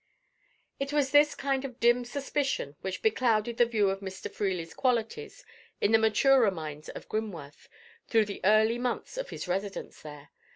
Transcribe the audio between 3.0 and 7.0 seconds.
beclouded the view of Mr. Freely's qualities in the maturer minds